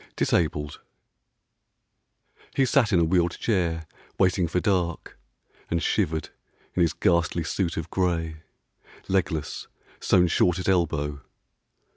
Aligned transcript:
DISABLED. 0.15 0.79
HE 2.55 2.65
sat 2.65 2.91
in 2.91 2.99
a 2.99 3.03
wheeled 3.03 3.37
chair, 3.37 3.85
waiting 4.17 4.47
for 4.47 4.59
dark, 4.59 5.19
And 5.69 5.79
shivered 5.79 6.29
in 6.73 6.81
his 6.81 6.93
ghastly 6.93 7.43
suit 7.43 7.77
of 7.77 7.91
grey, 7.91 8.37
Legless, 9.07 9.67
sewn 9.99 10.27
short 10.27 10.57
at 10.57 10.67
elbow. 10.67 11.21